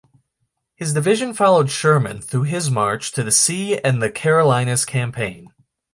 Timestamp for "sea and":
3.31-4.01